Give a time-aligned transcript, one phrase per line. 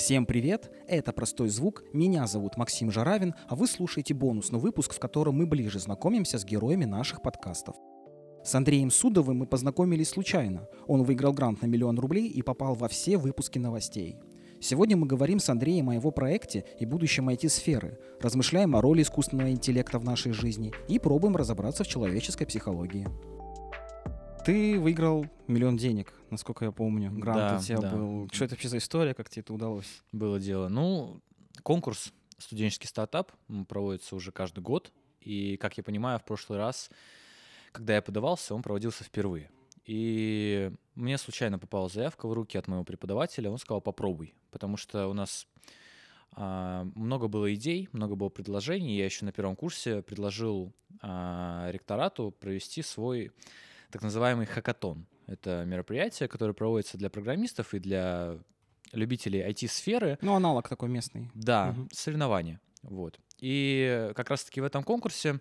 [0.00, 0.70] Всем привет!
[0.88, 5.44] Это «Простой звук», меня зовут Максим Жаравин, а вы слушаете бонусный выпуск, в котором мы
[5.44, 7.76] ближе знакомимся с героями наших подкастов.
[8.42, 10.66] С Андреем Судовым мы познакомились случайно.
[10.86, 14.16] Он выиграл грант на миллион рублей и попал во все выпуски новостей.
[14.58, 19.50] Сегодня мы говорим с Андреем о его проекте и будущем IT-сферы, размышляем о роли искусственного
[19.50, 23.06] интеллекта в нашей жизни и пробуем разобраться в человеческой психологии.
[24.44, 27.10] Ты выиграл миллион денег, насколько я помню.
[27.12, 27.90] Грант Да, у тебя да.
[27.90, 28.28] был.
[28.32, 30.02] Что это вообще за история, как тебе это удалось?
[30.12, 30.68] Было дело.
[30.68, 31.20] Ну,
[31.62, 33.32] конкурс «Студенческий стартап»
[33.68, 34.92] проводится уже каждый год.
[35.20, 36.90] И, как я понимаю, в прошлый раз,
[37.72, 39.50] когда я подавался, он проводился впервые.
[39.84, 43.50] И мне случайно попала заявка в руки от моего преподавателя.
[43.50, 44.34] Он сказал, попробуй.
[44.50, 45.46] Потому что у нас
[46.32, 48.96] а, много было идей, много было предложений.
[48.96, 53.32] Я еще на первом курсе предложил а, ректорату провести свой
[53.90, 55.06] так называемый хакатон.
[55.26, 58.38] Это мероприятие, которое проводится для программистов и для
[58.92, 60.18] любителей IT-сферы.
[60.22, 61.30] Ну, аналог такой местный.
[61.34, 61.88] Да, Мгм.
[61.92, 62.60] соревнования.
[62.82, 63.18] Вот.
[63.38, 65.40] И как раз-таки в этом конкурсе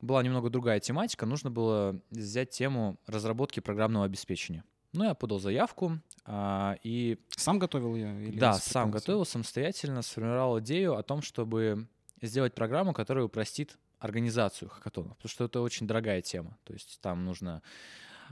[0.00, 1.26] была немного другая тематика.
[1.26, 4.64] Нужно было взять тему разработки программного обеспечения.
[4.92, 8.26] Ну, я подал заявку, а, и Сам готовил ее?
[8.28, 11.86] Или да, сам готовил самостоятельно, сформировал идею о том, чтобы
[12.20, 16.58] сделать программу, которая упростит организацию хакатонов, потому что это очень дорогая тема.
[16.64, 17.62] То есть там нужно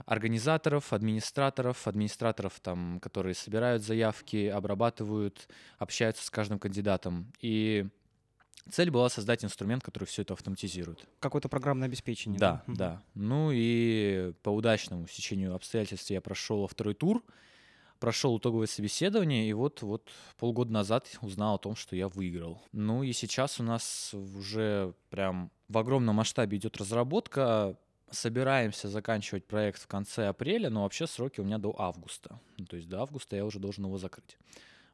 [0.05, 5.47] организаторов, администраторов, администраторов, там, которые собирают заявки, обрабатывают,
[5.77, 7.31] общаются с каждым кандидатом.
[7.41, 7.87] И
[8.69, 11.07] цель была создать инструмент, который все это автоматизирует.
[11.19, 12.39] Какое-то программное обеспечение.
[12.39, 12.77] Да, Мгм.
[12.77, 13.03] да.
[13.13, 17.23] Ну и по удачному стечению обстоятельств я прошел второй тур,
[17.99, 22.61] прошел итоговое собеседование, и вот, вот полгода назад узнал о том, что я выиграл.
[22.71, 27.77] Ну и сейчас у нас уже прям в огромном масштабе идет разработка.
[28.11, 32.39] Собираемся заканчивать проект в конце апреля, но вообще сроки у меня до августа.
[32.57, 34.37] Ну, то есть до августа я уже должен его закрыть.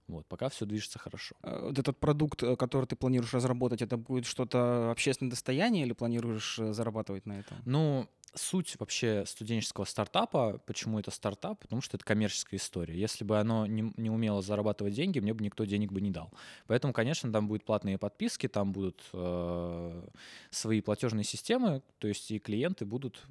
[0.08, 1.36] Вот, пока все движется хорошо.
[1.42, 5.94] Э, Вот этот продукт, э, который ты планируешь разработать, это будет что-то общественное достояние или
[5.94, 7.57] планируешь э, зарабатывать на этом?
[7.66, 11.59] Ну, суть вообще студенческого стартапа, почему это стартап?
[11.59, 12.97] Потому что это коммерческая история.
[12.97, 16.31] Если бы оно не, не умело зарабатывать деньги, мне бы никто денег бы не дал.
[16.68, 20.07] Поэтому, конечно, там будут платные подписки, там будут э,
[20.51, 23.24] свои платежные системы, то есть и клиенты будут,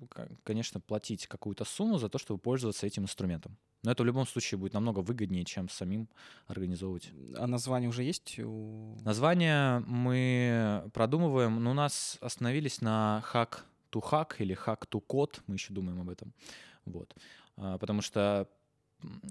[0.43, 3.57] конечно, платить какую-то сумму за то, чтобы пользоваться этим инструментом.
[3.85, 6.09] Но это в любом случае будет намного выгоднее, чем самим
[6.47, 7.11] организовывать.
[7.37, 8.39] А название уже есть.
[8.39, 13.59] Название мы продумываем, но у нас остановились на hack
[13.95, 16.33] to hack или hack to code, мы еще думаем об этом.
[16.85, 17.15] Вот.
[17.57, 18.49] А, Потому что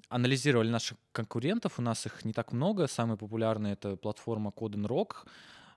[0.10, 5.28] анализировали наших конкурентов, у нас их не так много, самый популярный это платформа Code Rock,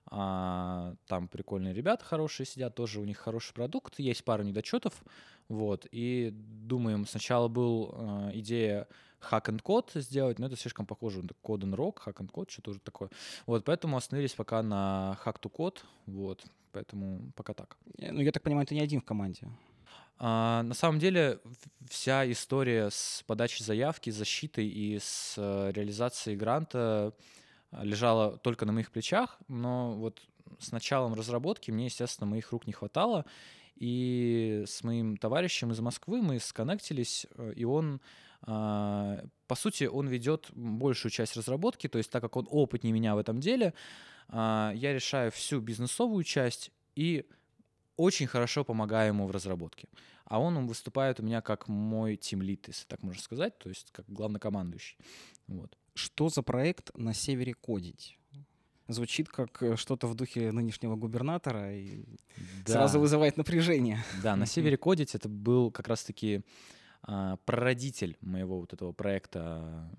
[0.09, 4.93] А, там прикольные ребята хорошие сидят, тоже у них хороший продукт, есть пара недочетов,
[5.49, 8.87] вот, и думаем, сначала был э, идея
[9.21, 12.49] hack and code сделать, но это слишком похоже на Code and Rock, hack and code,
[12.49, 13.09] что-то уже такое.
[13.45, 17.77] Вот, поэтому остановились пока на hack to code, вот, поэтому пока так.
[17.97, 19.47] Э, Ну, я так понимаю, ты не один в команде.
[20.19, 21.39] А, на самом деле
[21.89, 27.13] вся история с подачей заявки, защитой и с э, реализацией гранта
[27.71, 30.21] а, лежала только на моих плечах, но вот
[30.59, 33.25] с началом разработки мне, естественно, моих рук не хватало,
[33.75, 38.01] и с моим товарищем из Москвы мы сконнектились, э, и он,
[38.45, 43.17] по сути, он ведет большую часть разработки, то есть так как он опытнее меня в
[43.17, 43.73] этом деле,
[44.29, 47.25] а, я решаю всю бизнесовую часть и
[47.95, 49.87] очень хорошо помогаю ему в разработке.
[50.25, 54.05] А он выступает у меня как мой тимлит, если так можно сказать, то есть как
[54.07, 54.97] главнокомандующий.
[55.47, 55.77] Вот.
[55.93, 58.19] Что за проект на севере кодить?
[58.89, 62.05] Звучит как э, что-то в духе нынешнего губернатора и
[62.65, 64.01] сразу вызывает напряжение.
[64.23, 66.41] Да, на севере кодить это был как раз-таки а,
[67.45, 69.89] прародитель моего вот этого проекта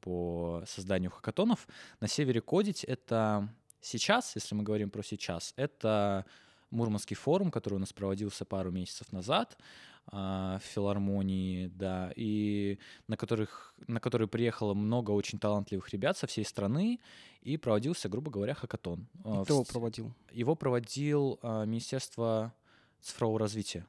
[0.00, 1.68] по созданию хакатонов.
[2.00, 3.48] На севере кодить это
[3.80, 6.26] сейчас, если мы говорим про сейчас, это
[6.70, 9.56] Мурманский форум, который у нас проводился пару месяцев назад
[10.08, 12.78] а, в филармонии, да, и
[13.08, 17.00] на, которых, на который приехало много очень талантливых ребят со всей страны,
[17.42, 19.06] и проводился, грубо говоря, хакатон.
[19.24, 20.12] А, Кто его проводил?
[20.32, 22.52] его проводил а, Министерство
[23.00, 23.86] цифрового развития.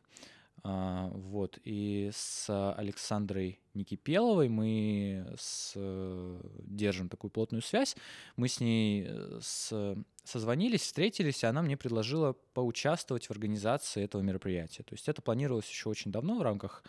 [0.69, 1.57] А, вот.
[1.63, 7.95] И с Александрой Никипеловой мы с, э, держим такую плотную связь.
[8.35, 14.21] Мы с ней э, с- созвонились, встретились, и она мне предложила поучаствовать в организации этого
[14.21, 14.83] мероприятия.
[14.83, 16.83] То есть это планировалось еще очень давно в рамках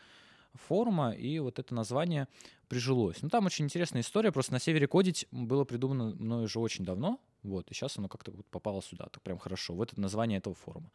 [0.59, 2.29] форума, и вот это название
[2.69, 3.23] прижилось.
[3.23, 7.19] Ну, там очень интересная история, просто на севере кодить было придумано мной уже очень давно,
[7.43, 10.55] вот, и сейчас оно как-то вот попало сюда, так прям хорошо, в это название этого
[10.55, 10.91] форума.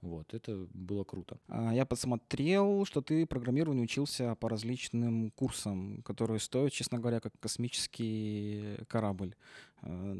[0.00, 1.38] Вот, это было круто.
[1.48, 7.32] А, я посмотрел, что ты программированию учился по различным курсам, которые стоят, честно говоря, как
[7.40, 9.34] космический корабль.
[9.82, 10.16] А,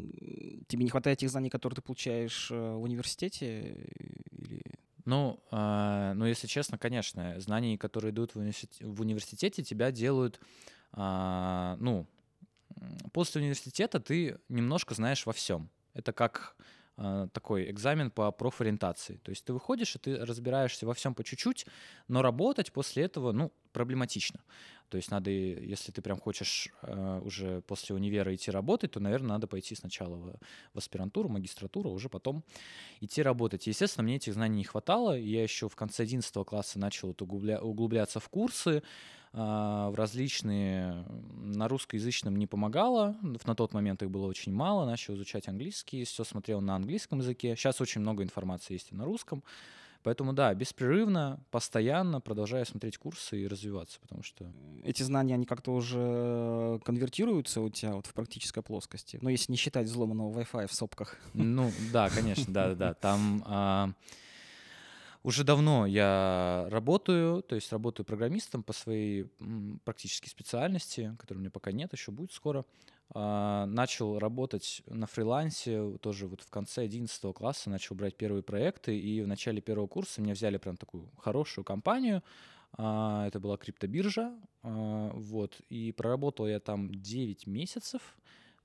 [0.68, 3.90] тебе не хватает тех знаний, которые ты получаешь э, в университете?
[4.30, 4.62] Или...
[5.04, 10.40] Ну, э, ну, если честно, конечно, знания, которые идут в, университете, в университете, тебя делают,
[10.96, 12.06] э, ну,
[13.12, 15.68] после университета ты немножко знаешь во всем.
[15.92, 16.56] Это как
[16.96, 19.16] э, такой экзамен по профориентации.
[19.16, 21.66] То есть ты выходишь, и ты разбираешься во всем по чуть-чуть,
[22.08, 24.40] но работать после этого, ну, проблематично.
[24.88, 29.30] То есть надо, если ты прям хочешь э, уже после универа идти работать, то, наверное,
[29.30, 30.34] надо пойти сначала в,
[30.74, 32.44] в аспирантуру, магистратуру, а уже потом
[33.00, 33.66] идти работать.
[33.66, 35.18] естественно, мне этих знаний не хватало.
[35.18, 38.82] Я еще в конце 11 класса начал вот углубля, углубляться в курсы,
[39.36, 41.04] а, в различные,
[41.42, 46.22] на русскоязычном не помогало, на тот момент их было очень мало, начал изучать английский, все
[46.22, 49.42] смотрел на английском языке, сейчас очень много информации есть и на русском,
[50.04, 54.52] Поэтому да, беспрерывно, постоянно продолжаю смотреть курсы и развиваться, потому что...
[54.84, 59.18] Эти знания, они как-то уже конвертируются у тебя вот в практической плоскости?
[59.22, 61.16] Ну, если не считать взломанного Wi-Fi в сопках.
[61.32, 62.92] Ну, да, конечно, да-да-да.
[62.92, 63.42] Там...
[63.46, 63.90] А,
[65.22, 69.32] уже давно я работаю, то есть работаю программистом по своей
[69.84, 72.66] практически специальности, которой у меня пока нет, еще будет скоро.
[73.10, 78.98] А, начал работать на фрилансе тоже вот в конце 11 класса, начал брать первые проекты,
[78.98, 82.22] и в начале первого курса меня взяли прям такую хорошую компанию,
[82.72, 88.16] а, это была криптобиржа, а, вот, и проработал я там 9 месяцев,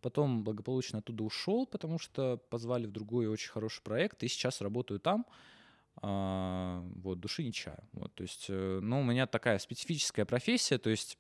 [0.02, 5.00] потом благополучно оттуда ушел, потому что позвали в другой очень хороший проект, и сейчас работаю
[5.00, 5.26] там,
[6.02, 7.84] вот, души не чаю.
[7.92, 11.18] Вот, то есть, э, ну, у меня такая специфическая профессия, то есть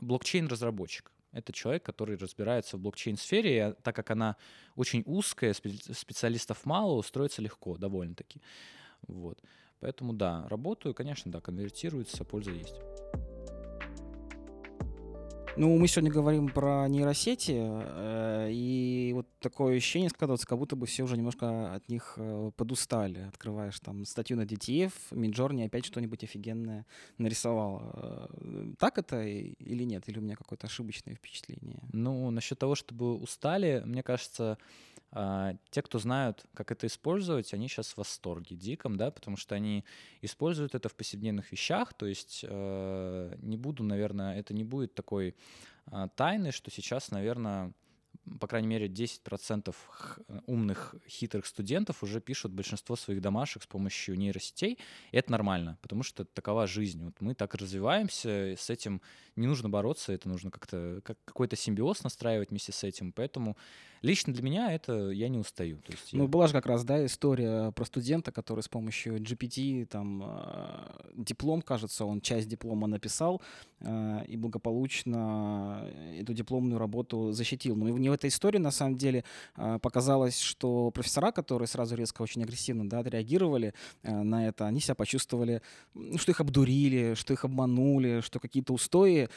[0.00, 1.10] блокчейн-разработчик.
[1.32, 4.36] Это человек, который разбирается в блокчейн-сфере, и так как она
[4.76, 8.40] очень узкая, специалистов мало, устроиться легко довольно-таки.
[9.06, 9.38] Вот.
[9.80, 12.76] Поэтому да, работаю, конечно, да, конвертируется, польза есть.
[15.58, 20.86] Ну, мы сегодня говорим про нейросети, э, и вот такое ощущение складывается, как будто бы
[20.86, 23.26] все уже немножко от них э, подустали.
[23.26, 26.86] Открываешь там статью на DTF, Midjourney опять что-нибудь офигенное
[27.18, 27.82] нарисовал.
[27.92, 30.08] Э, так это или нет?
[30.08, 31.82] Или у меня какое-то ошибочное впечатление?
[31.92, 34.58] Ну, насчет того, чтобы устали, мне кажется,
[35.10, 39.84] те, кто знают, как это использовать, они сейчас в восторге диком, да, потому что они
[40.20, 45.34] используют это в повседневных вещах, то есть э, не буду, наверное, это не будет такой
[45.90, 47.72] э, тайны, что сейчас, наверное,
[48.40, 49.74] по крайней мере, 10%
[50.46, 54.78] умных, хитрых студентов уже пишут большинство своих домашек с помощью нейросетей.
[55.12, 57.04] И это нормально, потому что такова жизнь.
[57.04, 59.00] Вот мы так развиваемся, с этим
[59.36, 63.12] не нужно бороться, это нужно как-то как какой-то симбиоз настраивать вместе с этим.
[63.12, 63.56] Поэтому
[64.02, 65.78] лично для меня это я не устаю.
[65.78, 66.28] То есть ну, я...
[66.28, 71.62] была же как раз, да, история про студента, который с помощью GPT, там, э, диплом,
[71.62, 73.40] кажется, он часть диплома написал
[73.80, 75.88] э, и благополучно
[76.18, 77.76] эту дипломную работу защитил.
[77.76, 79.24] Но не в этой истории, на самом деле,
[79.56, 84.94] э, показалось, что профессора, которые сразу резко очень агрессивно да, отреагировали на это, они себя
[84.94, 85.62] почувствовали,
[86.16, 89.28] что их обдурили, что их обманули, что какие-то устои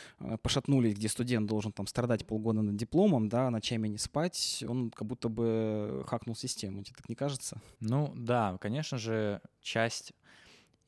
[0.42, 5.08] пошатнулись, где студент должен там страдать полгода над дипломом, да, ночами не спать, он как
[5.08, 6.84] будто бы хакнул систему.
[6.84, 7.62] Тебе так не кажется?
[7.80, 10.14] Ну да, конечно же, часть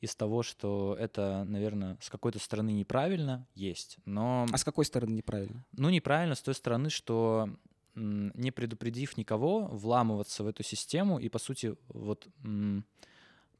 [0.00, 3.98] из того, что это, наверное, с какой-то стороны неправильно, есть.
[4.04, 4.46] Но...
[4.52, 5.64] А с какой стороны неправильно?
[5.72, 7.48] Ну, неправильно с той стороны, что
[7.94, 12.26] не предупредив никого, вламываться в эту систему и, по сути, вот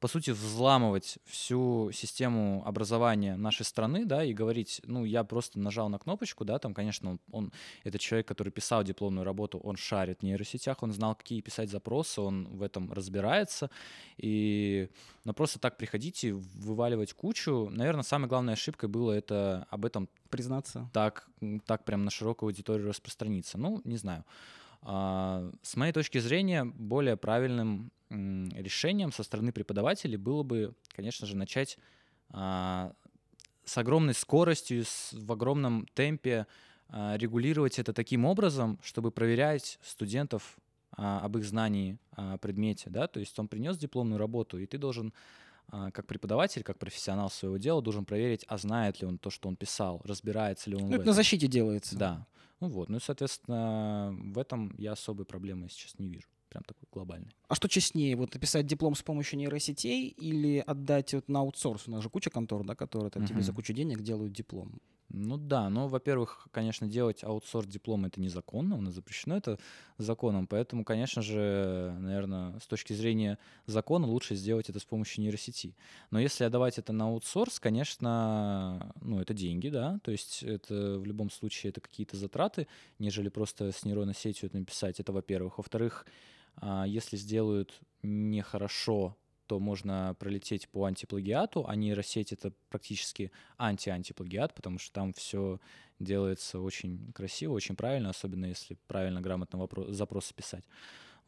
[0.05, 5.89] по сути, взламывать всю систему образования нашей страны, да, и говорить, ну, я просто нажал
[5.89, 7.53] на кнопочку, да, там, конечно, он, он
[7.85, 12.21] это человек, который писал дипломную работу, он шарит в нейросетях, он знал, какие писать запросы,
[12.21, 13.71] он в этом разбирается,
[14.19, 14.91] и,
[15.25, 20.11] но просто так приходить и вываливать кучу, наверное, самой главной ошибкой было это об этом
[20.29, 21.27] признаться, так,
[21.65, 24.27] так прям на широкую аудиторию распространиться, ну, не знаю.
[24.87, 31.37] А, с моей точки зрения, более правильным решением со стороны преподавателей было бы, конечно же,
[31.37, 31.79] начать
[32.31, 32.93] а,
[33.65, 36.47] с огромной скоростью, в огромном темпе
[36.91, 40.57] а, регулировать это таким образом, чтобы проверять студентов
[40.97, 42.89] об их знании о предмете.
[42.89, 43.09] Да?
[43.09, 45.13] То есть он принес дипломную работу, и ты должен
[45.67, 49.57] как преподаватель, как профессионал своего дела, должен проверить, а знает ли он то, что он
[49.57, 50.91] писал, разбирается ли он.
[50.91, 51.97] Ну, это на защите делается.
[51.97, 52.27] Да.
[52.61, 56.87] Ну вот, ну и, соответственно, в этом я особой проблемы сейчас не вижу прям такой
[56.93, 57.35] глобальный.
[57.49, 61.89] А что честнее, вот написать диплом с помощью нейросетей или отдать вот на аутсорс?
[61.89, 64.81] У нас же куча контор, да, которые там, тебе за кучу денег делают диплом.
[65.17, 69.61] Ну да, но, во-первых, конечно, делать аутсорс диплом это незаконно, у нас запрещено это
[69.97, 75.77] законом, поэтому, конечно же, наверное, с точки зрения закона лучше сделать это с помощью нейросети.
[76.11, 81.07] Но если отдавать это на аутсорс, конечно, ну это деньги, да, то есть это в
[81.07, 82.67] любом случае это какие-то затраты,
[82.99, 85.59] нежели просто с нейронной сетью это написать, это во-первых.
[85.59, 86.07] Во-вторых,
[86.57, 94.79] а, если сделают нехорошо то можно пролететь по антиплагиату, а нейросеть— это практически анти-антиплагиат, потому
[94.79, 95.61] что там все
[95.99, 100.65] делается очень красиво, очень правильно, особенно если правильно, грамотно вопрос, запросы писать.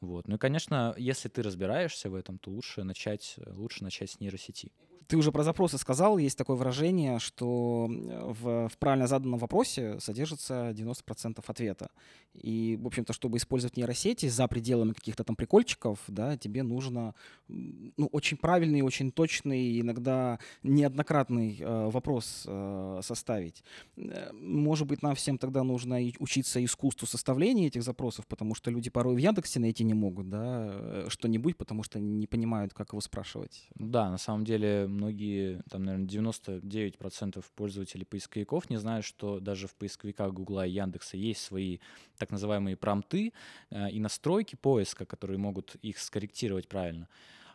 [0.01, 0.29] Вот.
[0.29, 4.73] Ну и, конечно, если ты разбираешься в этом, то лучше начать, лучше начать с нейросети.
[5.07, 10.71] Ты уже про запросы сказал, есть такое выражение, что в, в правильно заданном вопросе содержится
[10.71, 11.91] 90% ответа.
[12.35, 17.15] И, в общем-то, чтобы использовать нейросети за пределами каких-то там прикольчиков, да, тебе нужно
[17.49, 23.63] ну, очень правильный, очень точный, иногда неоднократный э, вопрос э, составить.
[23.97, 28.91] Э, может быть, нам всем тогда нужно учиться искусству составления этих запросов, потому что люди
[28.91, 33.01] порой в Яндексе найти не могут, да, э, что-нибудь, потому что не понимают, как его
[33.01, 33.69] спрашивать.
[33.75, 39.75] Да, на самом деле многие, там, наверное, 99% пользователей поисковиков не знают, что даже в
[39.75, 41.79] поисковиках Гугла и Яндекса есть свои
[42.19, 43.33] так называемые промты
[43.71, 47.09] э, и настройки поиска, которые могут их скорректировать правильно.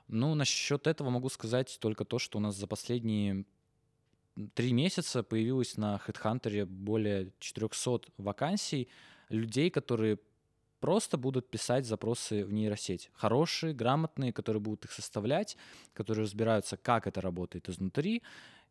[0.07, 3.45] Ну, насчет этого могу сказать только то, что у нас за последние
[4.53, 8.87] три месяца появилось на HeadHunter более 400 вакансий
[9.29, 10.19] людей, которые
[10.81, 13.09] просто будут писать запросы в нейросеть.
[13.13, 15.55] Хорошие, грамотные, которые будут их составлять,
[15.93, 18.21] которые разбираются, как это работает изнутри.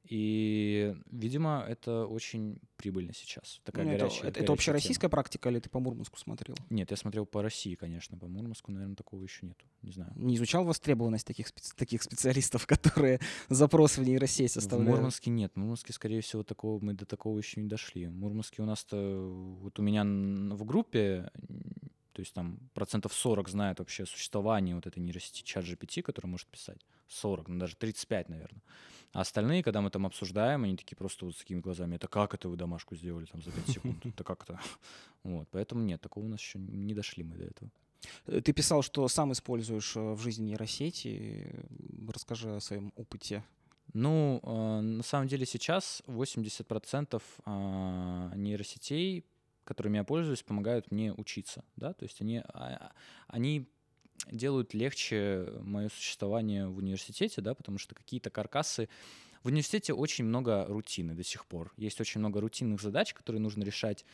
[0.04, 3.60] И, видимо, это очень прибыльно сейчас.
[3.64, 5.10] Такая ну, горячая, это, горячая это общероссийская тема.
[5.10, 6.56] практика или ты по Мурманску смотрел?
[6.70, 8.16] Нет, я смотрел по России, конечно.
[8.18, 9.66] По Мурманску, наверное, такого еще нету.
[9.82, 10.12] Не знаю.
[10.16, 14.90] Не изучал востребованность таких, специ- таких специалистов, которые запросы в нейросеть составляют?
[14.90, 15.52] В Мурманске нет.
[15.54, 18.06] В Мурманске, скорее всего, такого, мы до такого еще не дошли.
[18.06, 18.96] В Мурманске у нас-то...
[19.60, 21.30] Вот у меня в группе
[22.12, 26.26] то есть там процентов 40 знают вообще о существовании вот этой нейросети чат GPT, который
[26.26, 26.84] может писать.
[27.08, 28.62] 40, ну даже 35, наверное.
[29.12, 32.34] А остальные, когда мы там обсуждаем, они такие просто вот с такими глазами, это как
[32.34, 34.06] это вы домашку сделали там за 5 секунд?
[34.06, 34.58] Это как то
[35.24, 37.70] Вот, поэтому нет, такого у нас еще не дошли мы до этого.
[38.26, 41.54] Ты писал, что сам используешь э, в жизни нейросети.
[42.08, 43.44] Расскажи о своем опыте.
[43.92, 49.24] Ну, э, на самом деле сейчас 80% э, нейросетей
[49.70, 52.90] которыми я пользуюсь, помогают мне учиться, да, то есть они, а,
[53.28, 53.68] они
[54.32, 58.88] делают легче мое существование в университете, да, потому что какие-то каркасы
[59.44, 61.72] в университете очень много рутины до сих пор.
[61.76, 64.04] Есть очень много рутинных задач, которые нужно решать,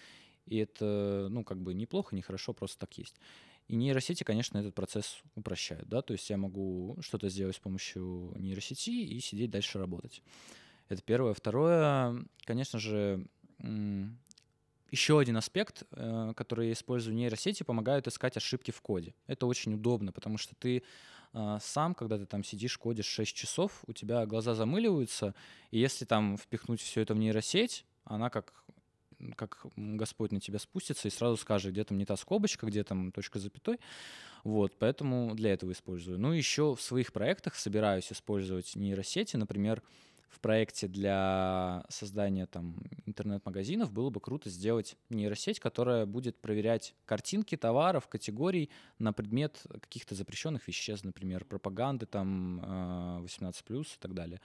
[0.45, 3.19] и это, ну, как бы неплохо, не хорошо, просто так есть.
[3.67, 8.35] И нейросети, конечно, этот процесс упрощают, да, то есть я могу что-то сделать с помощью
[8.37, 10.23] нейросети и сидеть дальше работать.
[10.91, 11.33] Это первое.
[11.33, 13.27] Второе, конечно же,
[14.90, 19.14] еще один аспект, э, который я использую нейросети, помогают искать ошибки в коде.
[19.26, 20.83] Это очень удобно, потому что ты
[21.33, 25.35] э, сам, когда ты там сидишь, кодишь 6 часов, у тебя глаза замыливаются,
[25.71, 28.52] и если там впихнуть все это в нейросеть, она как
[29.35, 33.12] как Господь на тебя спустится и сразу скажет, где там не та скобочка, где там
[33.12, 33.81] точка запятой.
[34.45, 36.19] Вот, поэтому для этого использую.
[36.19, 39.83] Ну, еще в своих проектах собираюсь использовать нейросети, например,
[40.28, 47.56] в проекте для создания там интернет-магазинов было бы круто сделать нейросеть, которая будет проверять картинки
[47.56, 52.61] товаров, категорий на предмет каких-то запрещенных веществ, например, пропаганды там
[53.25, 54.40] 18+, э, и так далее.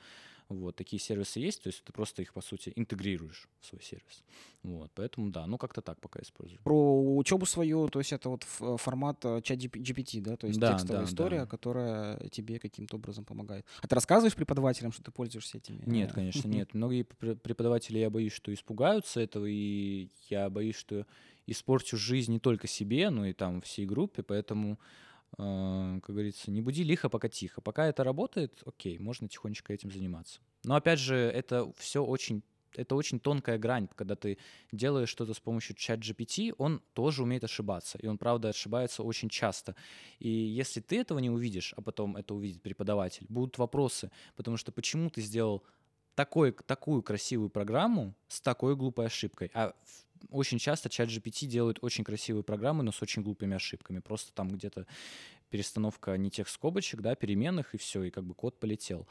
[0.52, 4.24] Вот, такие сервисы есть, то есть ты просто их, по сути, интегрируешь в свой сервис.
[4.64, 6.60] Вот, поэтому да, ну как-то так пока использую.
[6.64, 10.74] Про учебу свою, то есть это вот формат э, чат GPT, да, то есть да,
[10.74, 11.46] текстовая да, история, да.
[11.48, 13.66] которая тебе каким-то образом помогает.
[13.82, 15.82] А ты рассказываешь преподавателям, что ты пользуешься этими?
[15.86, 16.74] Нет, конечно, нет.
[16.74, 21.08] Многие преподаватели, я боюсь, что испугаются этого, и я боюсь, что
[21.48, 24.80] испорчу жизнь не только себе, но и там всей группе, поэтому
[25.38, 27.62] как говорится, не буди лихо, пока тихо.
[27.62, 30.42] Пока это работает, окей, можно тихонечко этим заниматься.
[30.64, 32.44] Но опять же, это все очень
[32.76, 34.38] это очень тонкая грань, когда ты
[34.72, 39.30] делаешь что-то с помощью чат GPT, он тоже умеет ошибаться, и он, правда, ошибается очень
[39.30, 39.76] часто.
[40.20, 44.72] И если ты этого не увидишь, а потом это увидит преподаватель, будут вопросы, потому что
[44.72, 45.64] почему ты сделал
[46.16, 49.74] такой, такую красивую программу с такой глупой ошибкой, а
[50.30, 54.00] очень часто чат GPT делает очень красивые программы, но с очень глупыми ошибками.
[54.00, 54.86] Просто там где-то
[55.50, 59.08] перестановка не тех скобочек, да, переменных, и все, и как бы код полетел.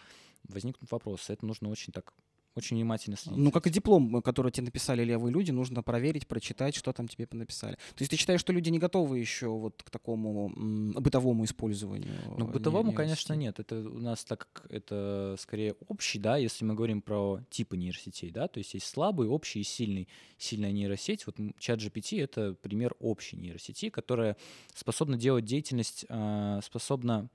[0.48, 1.32] Возникнут вопросы.
[1.32, 2.14] Это нужно очень так
[2.54, 3.38] очень внимательно следить.
[3.38, 7.08] Ну, как и диплом, э, который тебе написали левые люди, нужно проверить, прочитать, что там
[7.08, 7.74] тебе написали.
[7.74, 12.12] То есть ты считаешь, что люди не готовы еще вот к такому м, бытовому использованию?
[12.36, 13.60] Ну, к бытовому, конечно, нет.
[13.60, 18.30] Это у нас так как это скорее общий, да, если мы говорим про типы нейросетей,
[18.30, 20.08] да, то есть есть слабый, общий и сильный.
[20.38, 24.36] Сильная нейросеть, вот чат GPT— это пример общей нейросети, которая
[24.74, 27.28] способна делать деятельность, а, способна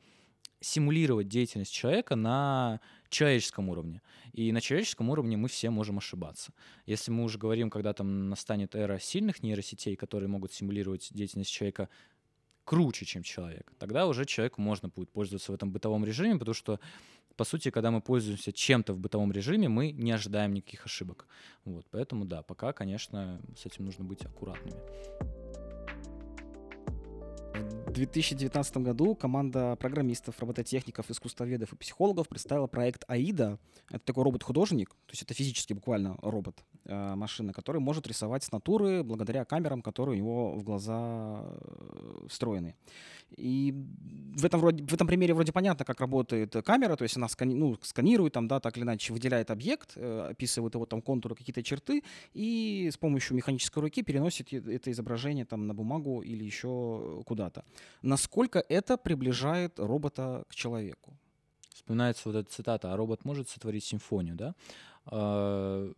[0.62, 4.02] симулировать деятельность человека на человеческом уровне.
[4.34, 6.52] И на человеческом уровне мы все можем ошибаться.
[6.86, 11.90] Если мы уже говорим, когда там настанет эра сильных нейросетей, которые могут симулировать деятельность человека
[12.64, 16.80] круче, чем человек, тогда уже человеку можно будет пользоваться в этом бытовом режиме, потому что,
[17.36, 21.28] по сути, когда мы пользуемся чем-то в бытовом режиме, мы не ожидаем никаких ошибок.
[21.64, 25.45] Вот, поэтому да, пока, конечно, с этим нужно быть аккуратными.
[27.96, 33.58] В 2019 году команда программистов, робототехников, искусствоведов и психологов представила проект AIDA.
[33.90, 38.52] Это такой робот-художник, то есть это физически буквально робот, э, машина, который может рисовать с
[38.52, 42.76] натуры благодаря камерам, которые у него в глаза э, встроены.
[43.38, 43.74] И
[44.36, 47.56] в этом, вроде, в этом примере вроде понятно, как работает камера, то есть она скани,
[47.56, 51.64] ну, сканирует, там, да, так или иначе выделяет объект, э, описывает его там контуры, какие-то
[51.64, 57.64] черты, и с помощью механической руки переносит это изображение там на бумагу или еще куда-то.
[58.02, 61.14] Насколько это приближает робота к человеку?
[61.74, 64.56] Вспоминается вот эта цитата, а робот может сотворить симфонию, да?
[65.06, 65.92] А,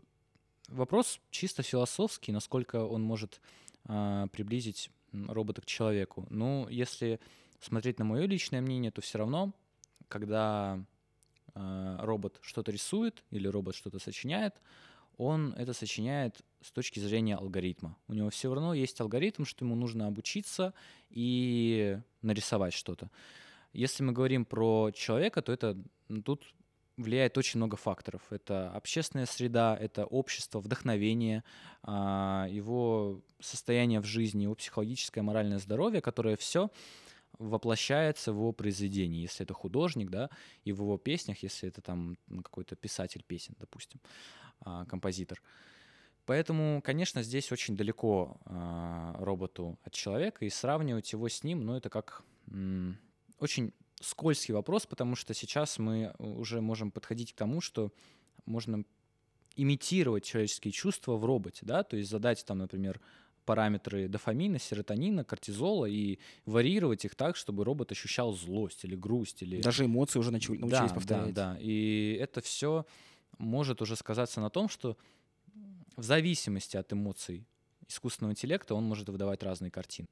[0.68, 3.42] вопрос чисто философский, насколько он может
[3.86, 6.28] а, приблизить робота к человеку.
[6.30, 7.20] Ну, если
[7.60, 9.54] смотреть на мое личное мнение, то все равно,
[10.08, 10.80] когда
[11.56, 14.56] э, робот что-то рисует или робот что-то сочиняет,
[15.18, 17.98] он это сочиняет с точки зрения алгоритма.
[18.08, 20.74] У него все равно есть алгоритм, что ему нужно обучиться
[21.10, 23.10] и нарисовать что-то.
[23.74, 25.78] Если мы говорим про человека, то это
[26.26, 26.46] тут
[26.98, 28.22] влияет очень много факторов.
[28.32, 31.44] Это общественная среда, это общество, вдохновение,
[31.84, 36.72] а, его состояние в жизни, его психологическое, моральное здоровье, которое все
[37.38, 39.22] воплощается в его произведении.
[39.22, 40.30] Если это художник, да,
[40.64, 44.02] и в его песнях, если это там какой-то писатель песен, допустим,
[44.62, 45.42] а, композитор.
[46.28, 51.74] Поэтому, конечно, здесь очень далеко а, роботу от человека, и сравнивать его с ним, ну,
[51.74, 52.24] это как
[53.40, 57.94] очень скользкий вопрос, потому что сейчас мы уже можем подходить к тому, что
[58.46, 58.84] можно
[59.56, 63.00] имитировать человеческие чувства в роботе, да, то есть задать там, например,
[63.46, 69.44] параметры дофамина, серотонина, кортизола и варьировать их так, чтобы робот ощущал злость или грусть.
[69.44, 69.62] Или...
[69.62, 71.34] Даже эмоции уже научились да, повторять.
[71.34, 72.86] Да, да, и это все
[73.38, 74.98] может уже сказаться на том, что
[75.98, 77.46] в зависимости от эмоций
[77.88, 80.08] искусственного интеллекта он может выдавать разные картины.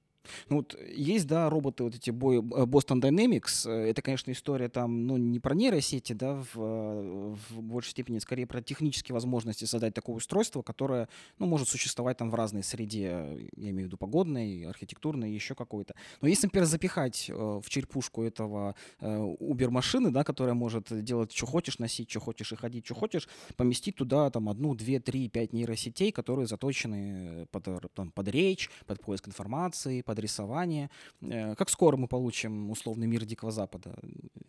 [0.49, 4.69] Ну вот есть, да, роботы, вот эти бой, э, Boston Dynamics, э, это, конечно, история
[4.69, 9.65] там, ну, не про нейросети, да, в, э, в большей степени, скорее про технические возможности
[9.65, 11.07] создать такое устройство, которое,
[11.39, 15.95] ну, может существовать там в разной среде, я имею в виду погодной, архитектурной, еще какой-то.
[16.21, 22.09] Но если, например, запихать в черепушку этого Uber-машины, да, которая может делать, что хочешь, носить,
[22.09, 26.47] что хочешь и ходить, что хочешь, поместить туда там одну, две, три, пять нейросетей, которые
[26.47, 30.89] заточены под, там, под речь, под поиск информации, под рисование.
[31.21, 33.95] Э, как скоро мы получим условный мир Дикого Запада?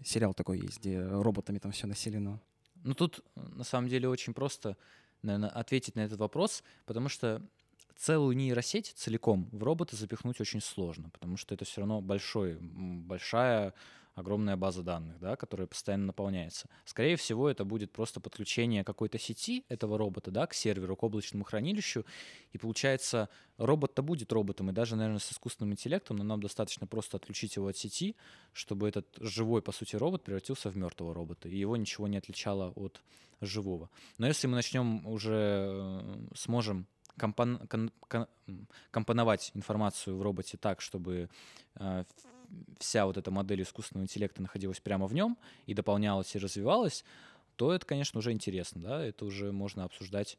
[0.05, 2.41] Сериал такой есть, где роботами там все населено.
[2.85, 4.77] Ну тут на самом деле очень просто,
[5.23, 7.43] наверное, ответить на этот вопрос, потому что
[7.97, 13.75] целую нейросеть целиком в робота запихнуть очень сложно, потому что это все равно большой, большая
[14.17, 16.69] огромная база данных, да, которая постоянно наполняется.
[16.85, 21.45] Скорее всего, это будет просто подключение какой-то сети этого робота да, к серверу, к облачному
[21.45, 22.05] хранилищу,
[22.53, 27.19] и получается, робот-то будет роботом, и даже, наверное, с искусственным интеллектом, но нам достаточно просто
[27.19, 28.17] отключить его от сети,
[28.53, 32.73] чтобы этот живой, по сути, робот превратился в мертвого робота, и его ничего не отличало
[32.75, 33.03] от
[33.43, 33.91] живого.
[34.17, 36.87] Но если мы начнем уже, э, сможем
[37.19, 38.27] компон, кон, кон,
[38.91, 41.29] компоновать информацию в роботе так, чтобы
[41.75, 42.05] э,
[42.79, 47.05] вся вот эта модель искусственного интеллекта находилась прямо в нем и дополнялась и развивалась,
[47.57, 50.39] то это, конечно, уже интересно, да, это уже можно обсуждать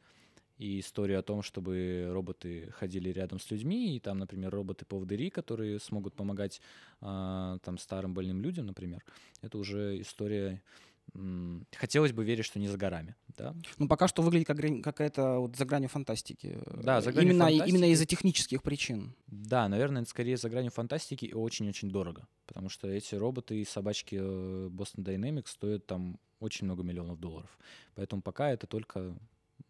[0.58, 5.80] и историю о том, чтобы роботы ходили рядом с людьми, и там, например, роботы-поводыри, которые
[5.80, 6.62] смогут помогать
[7.02, 9.04] э, там старым больным людям, например,
[9.42, 10.62] это уже история
[11.76, 13.16] хотелось бы верить, что не за горами.
[13.38, 13.56] Да?
[13.78, 16.60] Ну, пока что выглядит как какая-то вот за гранью фантастики.
[16.66, 17.70] Да, за гранью именно, фантастики.
[17.70, 19.16] Именно из-за технических причин.
[19.28, 22.28] Да, наверное, это скорее за гранью фантастики и очень-очень дорого.
[22.46, 27.58] Потому что эти роботы и собачки э, Boston Dynamics стоят там очень много миллионов долларов.
[27.96, 29.16] Поэтому пока это только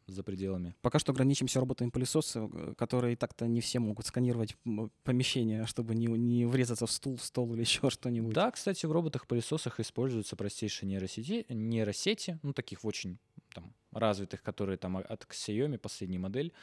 [0.07, 0.73] за пределами.
[0.81, 4.55] Пока что ограничимся роботами-пылесосами, э, которые так-то не все могут сканировать
[5.03, 8.33] помещение, чтобы не, не врезаться в стул, в стол или еще что-нибудь.
[8.33, 13.17] Да, кстати, в роботах-пылесосах используются простейшие нейросети, нейросети, ну, таких очень
[13.53, 16.53] там, развитых, которые там от Xiaomi, последняя модель,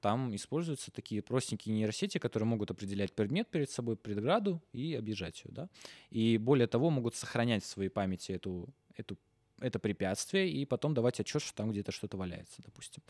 [0.00, 5.52] там используются такие простенькие нейросети, которые могут определять предмет перед собой, преграду и объезжать ее,
[5.52, 5.68] да.
[6.10, 9.18] И более того, могут сохранять в своей памяти эту, эту,
[9.60, 13.02] это препятствие и потом давать отчет, что там где-то что-то валяется, допустим.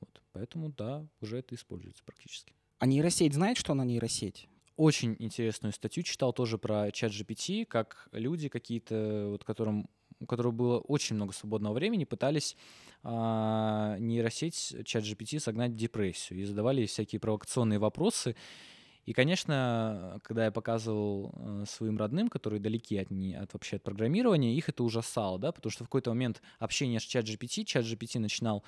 [0.00, 0.22] Вот.
[0.32, 2.54] Поэтому, да, уже это используется практически.
[2.78, 4.48] А нейросеть знает, что она нейросеть?
[4.76, 9.88] Очень интересную статью читал тоже про чат GPT, как люди какие-то, вот которым
[10.20, 12.56] у которого было очень много свободного времени, пытались
[13.02, 18.36] а, нейросеть чат GPT согнать депрессию и задавали всякие провокационные вопросы.
[19.06, 23.82] И, конечно, когда я показывал э, своим родным, которые далеки от, не, от вообще от
[23.82, 27.84] программирования, их это ужасало, да, потому что в какой-то момент общение с чат GPT, чат
[27.84, 28.62] GPT начинал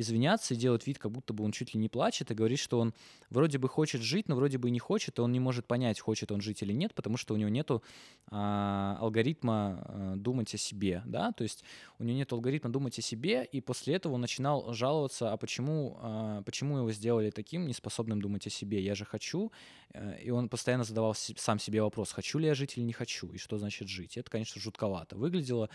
[0.00, 2.78] извиняться и делать вид, как будто бы он чуть ли не плачет, и говорит, что
[2.78, 2.94] он
[3.30, 6.00] вроде бы хочет жить, но вроде бы и не хочет, и он не может понять,
[6.00, 7.82] хочет он жить или нет, потому что у него нету
[8.30, 11.64] а, алгоритма а, думать о себе, да, то есть
[11.98, 15.98] у него нет алгоритма думать о себе, и после этого он начинал жаловаться, а почему,
[16.00, 19.52] а, почему его сделали таким неспособным думать о себе, я же хочу,
[19.92, 23.28] э, и он постоянно задавал сам себе вопрос, хочу ли я жить или не хочу,
[23.32, 24.16] и что значит жить.
[24.16, 25.68] Это, конечно, жутковато выглядело.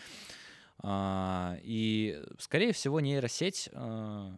[0.81, 4.37] А, и, скорее всего, нейросеть, а,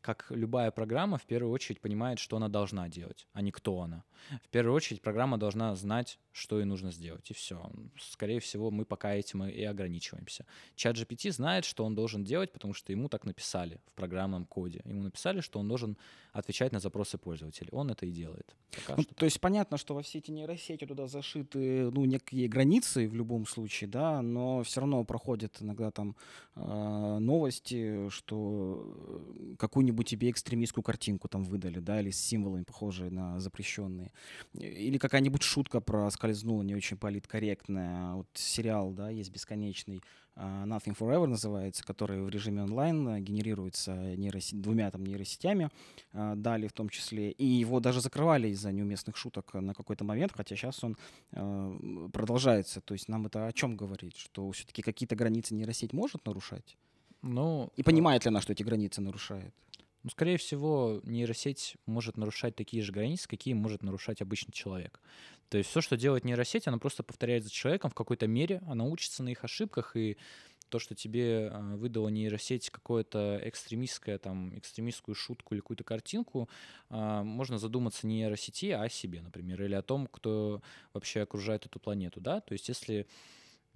[0.00, 4.04] как любая программа, в первую очередь понимает, что она должна делать, а не кто она.
[4.44, 7.70] В первую очередь программа должна знать, что ей нужно сделать, и все.
[7.98, 10.46] Скорее всего, мы пока этим и ограничиваемся.
[10.76, 14.80] Чат GPT знает, что он должен делать, потому что ему так написали в программном коде.
[14.84, 15.96] Ему написали, что он должен
[16.32, 17.70] отвечать на запросы пользователей.
[17.72, 18.54] Он это и делает.
[18.96, 23.14] Ну, то есть понятно, что во все эти нейросети туда зашиты ну, некие границы в
[23.14, 26.16] любом случае, да, но все равно проходят иногда там
[26.54, 28.94] э, новости, что
[29.50, 29.56] э,
[29.90, 34.12] какую-нибудь тебе экстремистскую картинку там выдали, да, или с символами, похожие на запрещенные.
[34.54, 38.14] Или какая-нибудь шутка проскользнула не очень политкорректная.
[38.14, 40.00] Вот сериал, да, есть бесконечный
[40.36, 45.68] а, Nothing Forever называется, который в режиме онлайн э, генерируется нейросеть, двумя там нейросетями,
[46.12, 50.32] а, дали в том числе, и его даже закрывали из-за неуместных шуток на какой-то момент,
[50.34, 50.96] хотя сейчас он
[51.32, 52.80] э, продолжается.
[52.80, 54.16] То есть нам это о чем говорит?
[54.16, 56.76] Что все-таки какие-то границы нейросеть может нарушать?
[57.22, 59.54] Ну, и понимает ли она, что эти границы нарушает?
[60.02, 65.00] Ну, скорее всего, нейросеть может нарушать такие же границы, какие может нарушать обычный человек.
[65.50, 68.84] То есть все, что делает нейросеть, она просто повторяет за человеком в какой-то мере, она
[68.84, 70.16] учится на их ошибках, и
[70.70, 76.48] то, что тебе а, выдала нейросеть какое-то экстремистское, там, экстремистскую шутку или какую-то картинку,
[76.88, 80.62] а, можно задуматься не о нейросети, а о себе, например, или о том, кто
[80.94, 83.06] вообще окружает эту планету, да, то есть если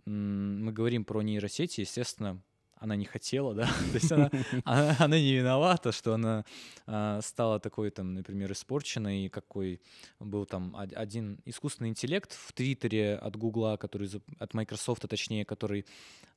[0.06, 2.40] мы говорим про нейросети, естественно,
[2.84, 4.30] она не хотела, да, то есть она,
[4.64, 6.44] она, она не виновата, что она
[6.86, 9.80] а, стала такой, там, например, испорченной, какой
[10.20, 15.86] был там один искусственный интеллект в Твиттере от Гугла, который, от Microsoft, точнее, который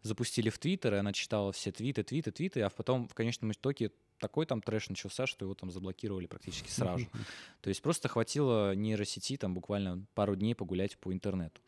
[0.04, 3.92] запустили в Твиттер, и она читала все твиты, твиты, твиты, а потом в конечном итоге
[4.20, 7.06] такой там трэш начался, что его там заблокировали практически сразу.
[7.62, 11.62] То есть просто хватило нейросети там буквально пару дней погулять по интернету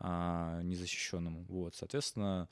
[0.00, 1.44] а, незащищенному.
[1.48, 2.48] Вот, соответственно,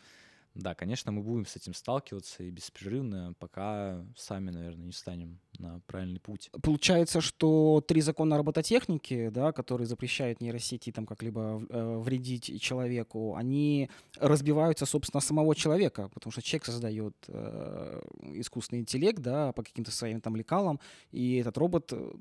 [0.55, 5.81] да, конечно, мы будем с этим сталкиваться и беспрерывно, пока сами, наверное, не станем на
[5.87, 6.51] правильный путь.
[6.63, 13.91] Получается, что три закона робототехники, да, которые запрещают нейросети там как-либо э, вредить человеку, они
[14.17, 18.01] разбиваются, собственно, самого человека, потому что человек создает э,
[18.35, 20.79] искусственный интеллект, да, по каким-то своим там лекалам,
[21.11, 22.13] и этот робот, э,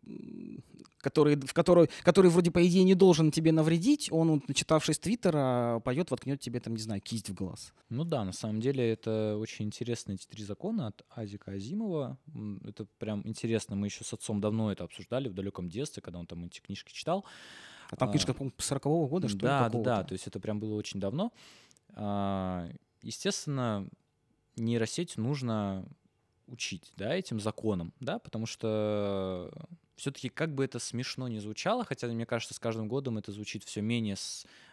[0.98, 6.10] который, в который, который вроде по идее не должен тебе навредить, он, начитавшись Твиттера, пойдет,
[6.10, 7.74] воткнет тебе там, не знаю, кисть в глаз.
[7.90, 12.18] Ну да, на самом деле это очень интересные эти три закона от Азика Азимова.
[12.66, 13.76] Это прям интересно.
[13.76, 16.92] Мы еще с отцом давно это обсуждали в далеком детстве, когда он там эти книжки
[16.94, 17.26] читал.
[17.90, 19.74] А там книжка, по-моему, 40-го года, что да, ли?
[19.74, 21.32] Да, да, то есть это прям было очень давно.
[21.96, 22.70] А,
[23.02, 23.88] естественно,
[24.56, 25.86] нейросеть нужно
[26.48, 29.52] учить, да, этим законам, да, потому что
[29.96, 33.64] все-таки как бы это смешно не звучало, хотя мне кажется, с каждым годом это звучит
[33.64, 34.16] все менее,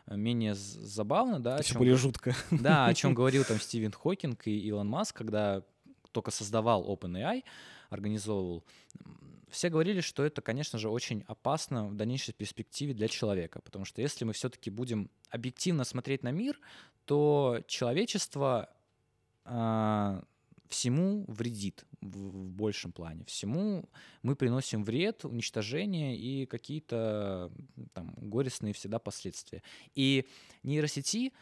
[0.06, 1.60] менее забавно, да.
[1.62, 2.34] Все более жутко.
[2.50, 5.62] Да, о чем говорил там Стивен Хокинг и Илон Маск, когда
[6.12, 7.44] только создавал OpenAI,
[7.90, 8.64] организовывал,
[9.50, 14.00] все говорили, что это, конечно же, очень опасно в дальнейшей перспективе для человека, потому что
[14.00, 16.58] если мы все-таки будем объективно смотреть на мир,
[17.04, 18.70] то человечество
[19.44, 20.22] э,
[20.68, 23.24] всему вредит в, большем плане.
[23.24, 23.88] Всему
[24.22, 27.52] мы приносим вред, уничтожение и какие-то
[27.92, 29.62] там горестные всегда последствия.
[29.94, 30.28] И
[30.62, 31.32] нейросети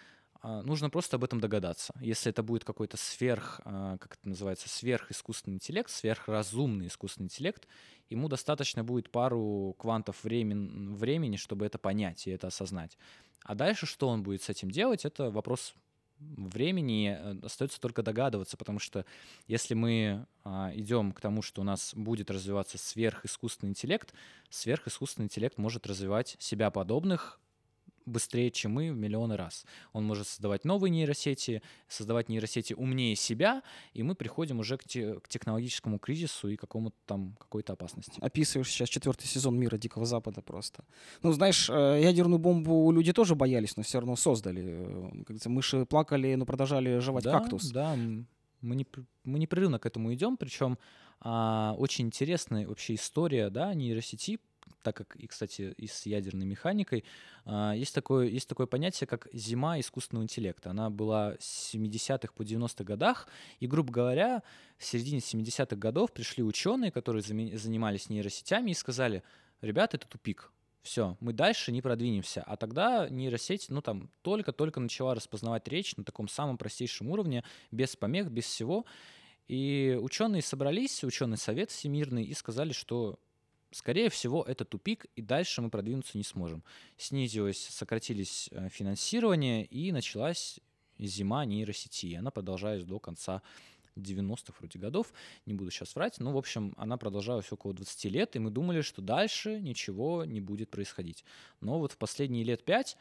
[0.40, 1.92] а, нужно просто об этом догадаться.
[2.00, 7.66] Если это будет какой-то сверх, а, как это называется, сверхискусственный интеллект, сверхразумный искусственный интеллект,
[8.08, 12.96] ему достаточно будет пару квантов времени, времени, чтобы это понять и это осознать.
[13.42, 15.74] А дальше что он будет с этим делать, это вопрос
[16.20, 19.04] времени э, остается только догадываться, потому что
[19.46, 24.12] если мы а, идем к тому, что у нас будет развиваться сверхискусственный интеллект,
[24.50, 27.40] сверхискусственный интеллект может развивать себя подобных
[28.08, 29.64] быстрее, чем мы в миллионы раз.
[29.92, 35.20] Он может создавать новые нейросети, создавать нейросети умнее себя, и мы приходим уже к, те,
[35.20, 38.18] к технологическому кризису и какому-то там какой-то опасности.
[38.20, 40.84] Описываешь сейчас четвертый сезон мира Дикого Запада просто.
[41.22, 44.64] Ну, знаешь, э, ядерную бомбу люди тоже боялись, но все равно создали.
[44.64, 47.70] Э, как говорится, мыши плакали, но продолжали жевать да, кактус.
[47.70, 47.96] Да,
[48.60, 48.86] мы, не,
[49.24, 50.78] мы непрерывно к этому идем, причем
[51.20, 54.38] а, очень интересная вообще история да, нейросети
[54.82, 57.04] так как и, кстати, и с ядерной механикой,
[57.44, 60.70] а, есть такое, есть такое понятие, как зима искусственного интеллекта.
[60.70, 63.28] Она была с 70-х по 90-х годах,
[63.60, 64.42] и, грубо говоря,
[64.78, 69.22] в середине 70-х годов пришли ученые, которые занимались нейросетями, и сказали,
[69.60, 70.52] ребята, это тупик,
[70.82, 72.42] все, мы дальше не продвинемся.
[72.46, 77.94] А тогда нейросеть, ну там, только-только начала распознавать речь на таком самом простейшем уровне, без
[77.96, 78.86] помех, без всего.
[79.48, 83.18] И ученые собрались, ученый совет всемирный, и сказали, что
[83.70, 86.64] Скорее всего, это тупик, и дальше мы продвинуться не сможем.
[86.96, 90.58] Снизилось, сократились э, финансирование, и началась
[90.98, 92.14] зима нейросети.
[92.14, 93.42] Она продолжается до конца
[93.96, 95.12] 90-х вроде годов,
[95.44, 98.80] не буду сейчас врать, но, в общем, она продолжалась около 20 лет, и мы думали,
[98.80, 101.24] что дальше ничего не будет происходить.
[101.60, 102.96] Но вот в последние лет пять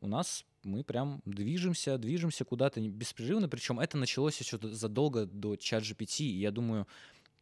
[0.00, 5.82] у нас мы прям движемся, движемся куда-то беспрерывно, причем это началось еще задолго до чат
[5.82, 6.86] GPT, и я думаю,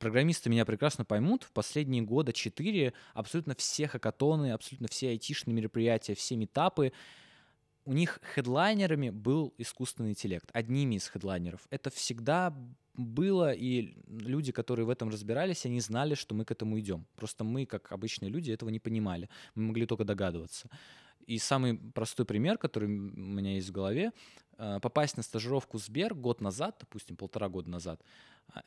[0.02, 6.14] программисты меня прекрасно поймут, в последние года четыре абсолютно все хакатоны, абсолютно все айтишные мероприятия,
[6.14, 6.92] все метапы,
[7.84, 11.60] у них хедлайнерами был искусственный интеллект, одними из хедлайнеров.
[11.70, 12.52] Это всегда
[12.94, 17.06] было, и люди, которые в этом разбирались, они знали, что мы к этому идем.
[17.16, 19.28] Просто мы, как обычные люди, этого не понимали.
[19.54, 20.68] Мы могли только догадываться.
[21.26, 24.10] И самый простой пример, который у меня есть в голове,
[24.58, 28.00] э, попасть на стажировку в Сбер год назад, допустим, полтора года назад,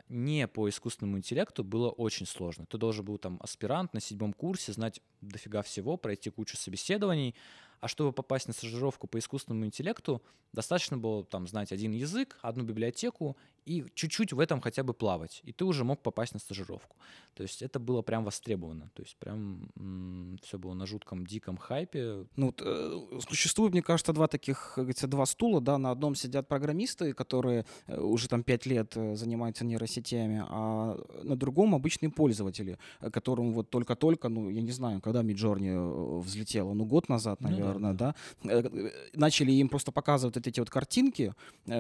[0.10, 2.66] не по искусственному интеллекту было очень сложно.
[2.66, 7.36] Ты должен был там аспирант на седьмом курсе, знать дофига всего, пройти кучу собеседований,
[7.82, 10.22] а чтобы попасть на стажировку по искусственному интеллекту,
[10.54, 15.42] достаточно было там знать один язык, одну библиотеку и чуть-чуть в этом хотя бы плавать,
[15.44, 16.96] и ты уже мог попасть на стажировку.
[17.34, 21.58] То есть это было прям востребовано, то есть прям м- все было на жутком диком
[21.58, 22.26] хайпе.
[22.36, 27.14] Ну, э, существует, мне кажется, два таких, говорится, два стула, да, на одном сидят программисты,
[27.14, 32.78] которые э, уже там пять лет э, занимаются нейросетями, а на другом обычные пользователи,
[33.12, 37.98] которым вот только-только, ну, я не знаю, когда Midjourney взлетела, ну, год назад, наверное, ну,
[37.98, 38.62] да, да.
[38.62, 38.70] да,
[39.14, 41.34] начали им просто показывать вот эти вот картинки,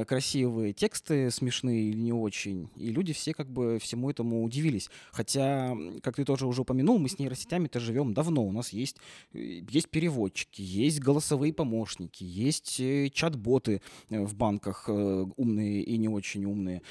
[0.08, 2.70] красивые тексты смешные, или не очень.
[2.76, 4.90] И люди все как бы всему этому удивились.
[5.12, 8.46] Хотя, как ты тоже уже упомянул, мы с нейросетями-то живем давно.
[8.46, 8.98] У нас есть,
[9.34, 16.10] э, есть переводчики, есть голосовые помощники, есть э, чат-боты э, в банках умные и не
[16.10, 16.82] очень умные.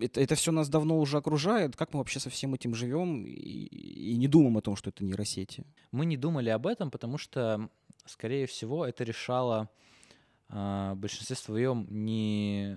[0.00, 1.76] Это, это все нас давно уже окружает.
[1.76, 5.04] Как мы вообще со всем этим живем и, и не думаем о том, что это
[5.04, 5.64] нейросети?
[5.92, 7.68] Мы не думали об этом, потому что,
[8.06, 9.68] скорее всего, это решало
[10.48, 12.76] а, в большинстве своем не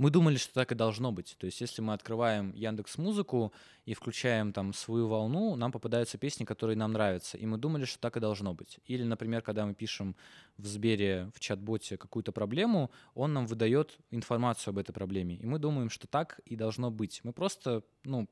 [0.00, 1.36] мы думали, что так и должно быть.
[1.38, 3.52] То есть, если мы открываем Яндекс Музыку
[3.84, 7.36] и включаем там свою волну, нам попадаются песни, которые нам нравятся.
[7.36, 8.80] И мы думали, что так и должно быть.
[8.86, 10.16] Или, например, когда мы пишем
[10.56, 15.34] в Сбере, в чат-боте какую-то проблему, он нам выдает информацию об этой проблеме.
[15.34, 17.20] И мы думаем, что так и должно быть.
[17.22, 18.26] Мы просто, ну,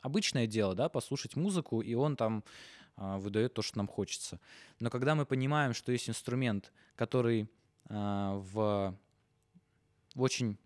[0.00, 2.42] обычное дело, да, послушать музыку, и он там
[2.96, 4.40] а, выдает то, что нам хочется.
[4.80, 7.48] Но когда мы понимаем, что есть инструмент, который
[7.88, 8.98] а, в,
[10.16, 10.58] в очень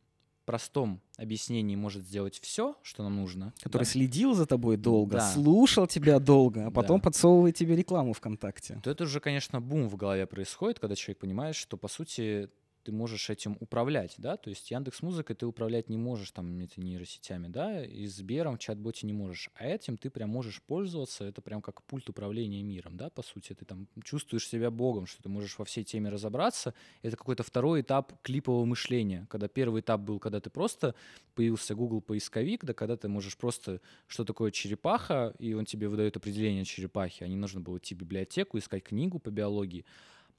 [0.46, 3.52] простом объяснении может сделать все, что нам нужно.
[3.62, 3.90] Который да?
[3.90, 5.30] следил за тобой долго, да.
[5.32, 7.04] слушал тебя долго, а потом да.
[7.04, 8.80] подсовывает тебе рекламу ВКонтакте.
[8.82, 12.48] То это уже, конечно, бум в голове происходит, когда человек понимает, что, по сути,
[12.86, 16.80] ты можешь этим управлять, да, то есть Яндекс Музыкой ты управлять не можешь там это
[16.80, 21.42] нейросетями, да, и Сбером в чат-боте не можешь, а этим ты прям можешь пользоваться, это
[21.42, 25.28] прям как пульт управления миром, да, по сути, ты там чувствуешь себя богом, что ты
[25.28, 30.20] можешь во всей теме разобраться, это какой-то второй этап клипового мышления, когда первый этап был,
[30.20, 30.94] когда ты просто
[31.34, 36.16] появился Google поисковик, да, когда ты можешь просто, что такое черепаха, и он тебе выдает
[36.16, 39.84] определение черепахи, а не нужно было идти в библиотеку, искать книгу по биологии,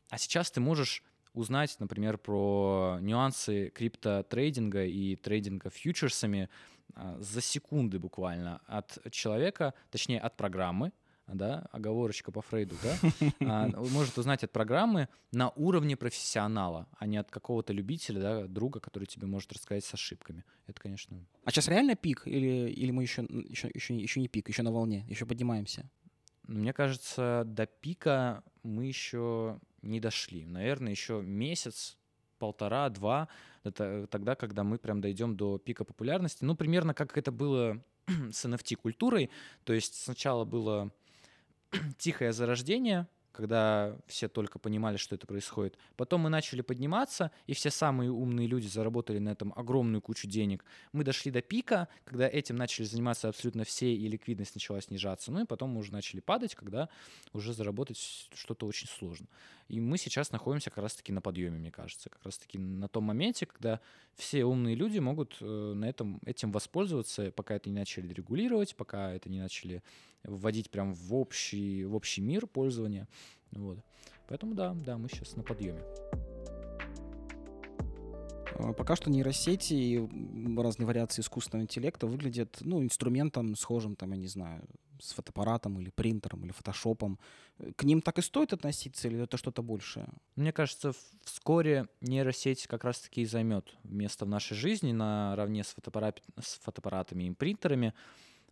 [0.10, 6.50] а сейчас ты можешь узнать, например, про нюансы криптотрейдинга и трейдинга фьючерсами
[6.96, 10.92] а, за секунды буквально от человека, точнее от программы,
[11.28, 12.98] да, оговорочка по Фрейду, да,
[13.42, 18.80] а, может узнать от программы на уровне профессионала, а не от какого-то любителя, да, друга,
[18.80, 20.44] который тебе может рассказать с ошибками.
[20.68, 21.18] Это, конечно.
[21.44, 24.72] А сейчас реально пик или, или мы еще, еще, еще, еще не пик, еще на
[24.72, 25.90] волне, еще поднимаемся?
[26.44, 30.46] Мне кажется, до пика мы еще не дошли.
[30.46, 31.98] Наверное, еще месяц,
[32.38, 33.28] полтора-два,
[33.64, 36.44] это тогда, когда мы прям дойдем до пика популярности.
[36.44, 37.82] Ну, примерно как это было
[38.32, 39.30] с NFT-культурой.
[39.64, 40.92] То есть сначала было
[41.98, 45.78] тихое зарождение, когда все только понимали, что это происходит.
[45.96, 50.66] Потом мы начали подниматься, и все самые умные люди заработали на этом огромную кучу денег.
[50.92, 55.32] Мы дошли до пика, когда этим начали заниматься абсолютно все, и ликвидность начала снижаться.
[55.32, 56.90] Ну и потом мы уже начали падать, когда
[57.32, 58.00] уже заработать
[58.34, 59.28] что-то очень сложно.
[59.68, 62.10] И мы сейчас находимся как раз-таки на подъеме, мне кажется.
[62.10, 63.82] Как раз-таки на том моменте, когда
[64.16, 69.12] все умные люди могут э, на этом, этим воспользоваться, пока это не начали регулировать, пока
[69.12, 69.84] это не начали
[70.24, 73.08] вводить прям в общий, в общий мир пользования.
[73.52, 73.80] Вот.
[74.28, 75.82] Поэтому да, да, мы сейчас на подъеме.
[78.60, 84.18] А, пока что нейросети и разные вариации искусственного интеллекта выглядят ну, инструментом, схожим, там, я
[84.18, 84.64] не знаю,
[85.00, 87.20] с фотоаппаратом или принтером или фотошопом.
[87.76, 90.08] К ним так и стоит относиться или это что-то большее?
[90.36, 96.22] Мне кажется, вскоре нейросеть как раз-таки и займет место в нашей жизни наравне с, фотоаппарат,
[96.40, 97.94] с фотоаппаратами и принтерами.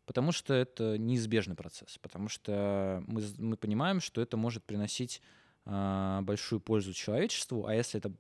[0.06, 5.22] Потому что это неизбежный процесс, потому что мы, мы понимаем, что это может приносить
[5.66, 8.14] э, большую пользу человечеству, а если это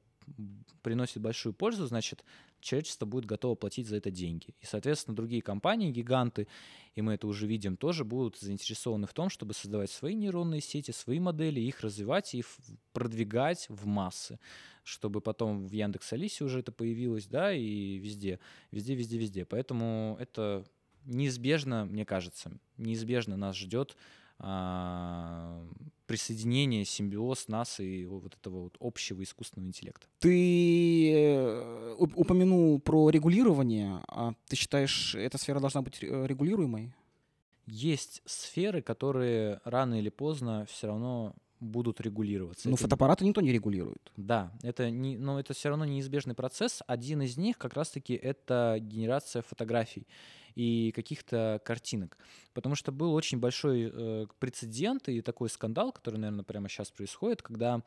[0.81, 2.23] приносит большую пользу, значит,
[2.59, 4.55] человечество будет готово платить за это деньги.
[4.59, 6.47] И, соответственно, другие компании, гиганты,
[6.95, 10.91] и мы это уже видим, тоже будут заинтересованы в том, чтобы создавать свои нейронные сети,
[10.91, 12.43] свои модели, их развивать и
[12.93, 14.39] продвигать в массы,
[14.83, 18.39] чтобы потом в Яндекс Алисе уже это появилось, да, и везде,
[18.71, 19.45] везде, везде, везде.
[19.45, 20.65] Поэтому это
[21.05, 23.95] неизбежно, мне кажется, неизбежно нас ждет
[24.39, 25.65] а,
[26.07, 30.07] присоединение, симбиоз нас и вот этого вот общего искусственного интеллекта.
[30.19, 34.01] Ты э, упомянул про регулирование.
[34.07, 36.93] А ты считаешь, эта сфера должна быть регулируемой?
[37.65, 42.69] Есть сферы, которые рано или поздно все равно будут регулироваться.
[42.69, 42.77] Это...
[42.77, 44.11] фотоаппараты никто не регулирует.
[44.17, 46.83] Да, это не, но это все равно неизбежный процесс.
[46.85, 50.05] Один из них как раз-таки это генерация фотографий
[50.55, 52.17] и каких-то картинок.
[52.53, 57.41] Потому что был очень большой э, прецедент и такой скандал, который, наверное, прямо сейчас происходит,
[57.41, 57.81] когда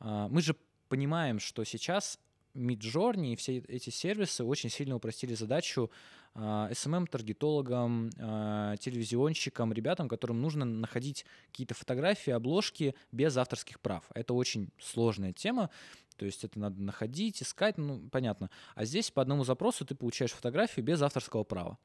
[0.00, 0.56] э, мы же
[0.88, 2.18] понимаем, что сейчас
[2.54, 5.90] Midjourney и все эти сервисы очень сильно упростили задачу
[6.36, 14.04] SMM-таргетологам, э, телевизионщикам, ребятам, которым нужно находить какие-то фотографии, обложки без авторских прав.
[14.14, 15.70] Это очень сложная тема,
[16.16, 18.50] то есть это надо находить, искать, ну, понятно.
[18.74, 21.78] А здесь по одному запросу ты получаешь фотографию без авторского права.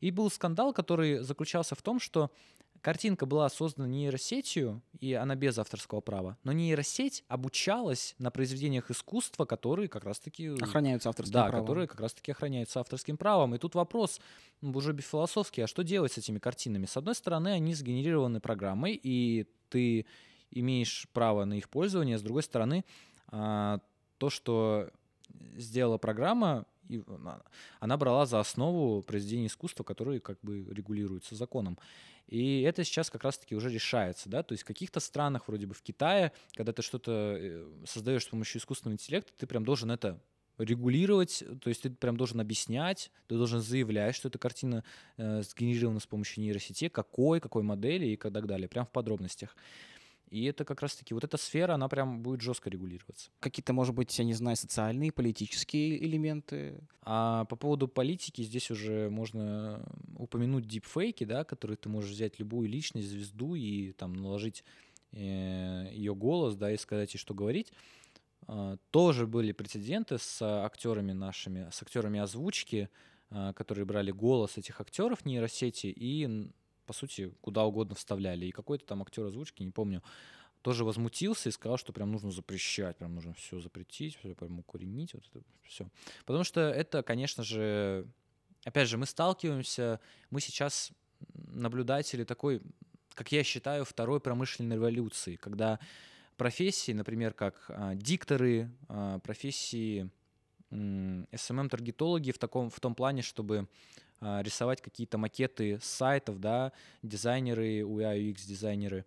[0.00, 2.30] И был скандал, который заключался в том, что
[2.80, 9.44] картинка была создана нейросетью, и она без авторского права, но нейросеть обучалась на произведениях искусства,
[9.44, 10.48] которые как раз-таки...
[10.60, 11.60] Охраняются авторским да, правом.
[11.60, 13.54] Да, которые как раз-таки охраняются авторским правом.
[13.54, 14.20] И тут вопрос
[14.60, 16.86] ну, уже философский, а что делать с этими картинами?
[16.86, 20.06] С одной стороны, они сгенерированы программой, и ты
[20.50, 22.84] имеешь право на их пользование, с другой стороны,
[23.30, 24.90] то, что
[25.56, 27.02] сделала программа, и
[27.80, 31.78] она брала за основу произведения искусства, которые как бы регулируются законом.
[32.26, 35.72] И это сейчас как раз-таки уже решается, да, то есть в каких-то странах, вроде бы
[35.72, 40.20] в Китае, когда ты что-то э, создаешь с помощью искусственного интеллекта, ты прям должен это
[40.58, 44.84] регулировать, то есть ты прям должен объяснять, ты должен заявлять, что эта картина
[45.16, 49.56] э, сгенерирована с помощью нейросети, какой, какой модели и так далее, прям в подробностях.
[50.30, 53.30] И это как раз-таки, вот эта сфера, она прям будет жестко регулироваться.
[53.40, 56.80] Какие-то, может быть, я не знаю, социальные, политические элементы?
[57.02, 59.82] А по поводу политики здесь уже можно
[60.16, 64.64] упомянуть дипфейки, да, которые ты можешь взять любую личность, звезду и там наложить
[65.12, 67.72] э, ее голос, да, и сказать ей, что говорить.
[68.46, 72.88] А, тоже были прецеденты с актерами нашими, с актерами озвучки,
[73.30, 76.50] а, которые брали голос этих актеров нейросети и
[76.88, 78.46] по сути, куда угодно вставляли.
[78.46, 80.02] И какой-то там актер озвучки, не помню,
[80.62, 85.12] тоже возмутился и сказал, что прям нужно запрещать, прям нужно все запретить, все прям укоренить,
[85.12, 85.86] вот это все.
[86.24, 88.06] Потому что это, конечно же,
[88.64, 90.90] опять же, мы сталкиваемся, мы сейчас
[91.34, 92.62] наблюдатели такой,
[93.12, 95.78] как я считаю, второй промышленной революции, когда
[96.38, 100.10] профессии, например, как а, дикторы, а, профессии
[100.70, 103.68] SMM-таргетологи в, таком, в том плане, чтобы
[104.20, 109.04] рисовать какие-то макеты сайтов, да, дизайнеры, UI, UX дизайнеры,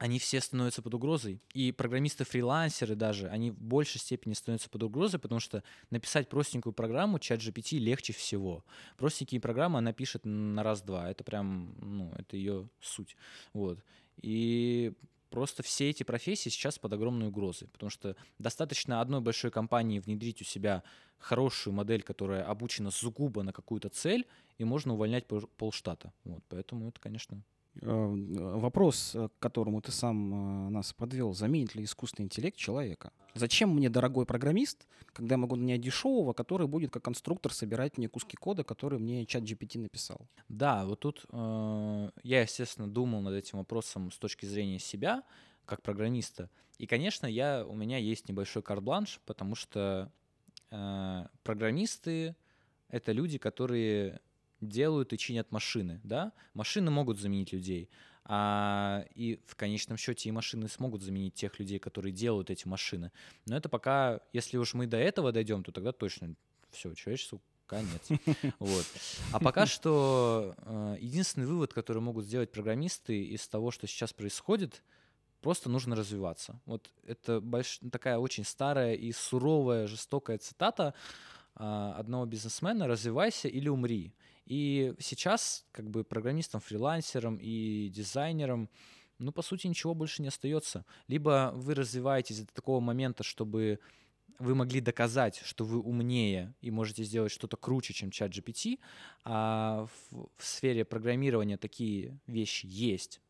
[0.00, 1.42] они все становятся под угрозой.
[1.52, 7.18] И программисты-фрилансеры даже, они в большей степени становятся под угрозой, потому что написать простенькую программу
[7.18, 8.64] чат GPT легче всего.
[8.96, 11.10] Простенькие программы она пишет на раз-два.
[11.10, 13.14] Это прям, ну, это ее суть.
[13.52, 13.78] Вот.
[14.22, 14.94] И
[15.30, 20.42] просто все эти профессии сейчас под огромной угрозой, потому что достаточно одной большой компании внедрить
[20.42, 20.82] у себя
[21.18, 24.26] хорошую модель, которая обучена сугубо на какую-то цель,
[24.58, 26.12] и можно увольнять полштата.
[26.24, 27.42] Вот, поэтому это, конечно...
[27.82, 33.12] Э, вопрос, к которому ты сам э, нас подвел, заменит ли искусственный интеллект человека?
[33.34, 38.08] Зачем мне дорогой программист, когда я могу нанять дешевого, который будет как конструктор собирать мне
[38.08, 40.28] куски кода, которые мне чат GPT написал?
[40.48, 45.22] Да, вот тут э, я, естественно, думал над этим вопросом с точки зрения себя,
[45.64, 46.50] как программиста.
[46.78, 50.10] И, конечно, я, у меня есть небольшой карт-бланш, потому что
[50.70, 52.34] э, программисты—
[52.88, 54.20] это люди, которые
[54.60, 56.32] делают и чинят машины, да?
[56.54, 57.88] Машины могут заменить людей,
[58.24, 63.12] а, и в конечном счете и машины смогут заменить тех людей, которые делают эти машины.
[63.46, 66.34] Но это пока, если уж мы до этого дойдем, то тогда точно
[66.70, 68.08] все, человечеству конец.
[68.58, 68.84] Вот.
[69.32, 74.82] А пока что э, единственный вывод, который могут сделать программисты из того, что сейчас происходит,
[75.40, 76.60] просто нужно развиваться.
[76.66, 77.80] Вот это больш...
[77.90, 80.94] такая очень старая и суровая, жестокая цитата
[81.56, 84.14] э, одного бизнесмена «развивайся или умри».
[84.46, 88.68] И сейчас как бы программистам, фрилансерам и дизайнерам,
[89.18, 90.84] ну, по сути, ничего больше не остается.
[91.06, 93.80] Либо вы развиваетесь до такого момента, чтобы
[94.40, 98.80] вы могли доказать, что вы умнее и можете сделать что-то круче, чем чат GPT,
[99.22, 103.20] а в, в сфере программирования такие вещи есть.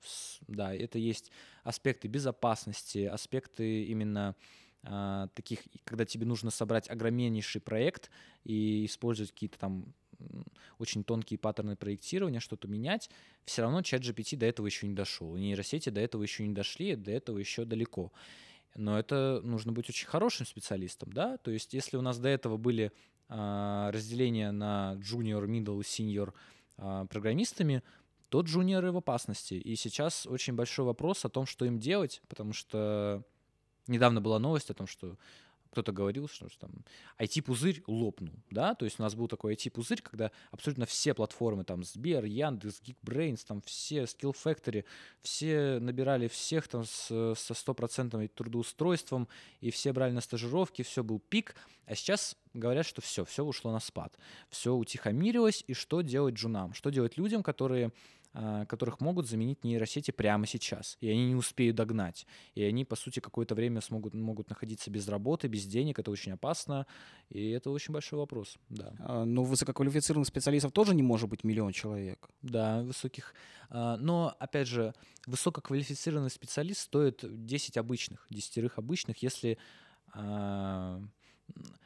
[0.46, 1.32] Да, это есть
[1.64, 4.36] аспекты безопасности, аспекты именно
[4.84, 8.10] а, таких, когда тебе нужно собрать огромнейший проект
[8.44, 9.92] и использовать какие-то там
[10.78, 13.10] очень тонкие паттерны проектирования, что-то менять,
[13.44, 15.36] все равно чат GPT до этого еще не дошел.
[15.36, 18.12] Нейросети до этого еще не дошли, до этого еще далеко.
[18.76, 21.36] Но это нужно быть очень хорошим специалистом, да?
[21.38, 22.92] То есть если у нас до этого были
[23.28, 26.32] а, разделения на junior, middle и senior
[26.76, 27.82] а, программистами,
[28.28, 29.54] то джуниоры в опасности.
[29.54, 33.24] И сейчас очень большой вопрос о том, что им делать, потому что
[33.88, 35.16] недавно была новость о том, что
[35.70, 36.84] кто-то говорил, что, что там
[37.18, 41.84] IT-пузырь лопнул, да, то есть у нас был такой IT-пузырь, когда абсолютно все платформы, там,
[41.84, 44.84] Сбер, Яндекс, Geekbrains, там, все, Skill Factory,
[45.22, 49.28] все набирали всех там с, со стопроцентным трудоустройством,
[49.60, 51.54] и все брали на стажировки, все был пик,
[51.86, 54.16] а сейчас говорят, что все, все ушло на спад,
[54.48, 57.92] все утихомирилось, и что делать джунам, что делать людям, которые
[58.32, 62.26] которых могут заменить нейросети прямо сейчас, и они не успеют догнать.
[62.54, 66.32] И они, по сути, какое-то время смогут, могут находиться без работы, без денег, это очень
[66.32, 66.86] опасно,
[67.28, 68.94] и это очень большой вопрос, да.
[69.00, 72.28] А, но высококвалифицированных специалистов тоже не может быть миллион человек.
[72.42, 73.34] Да, высоких.
[73.68, 74.94] А, но, опять же,
[75.26, 79.58] высококвалифицированный специалист стоит 10 обычных, десятерых обычных, если...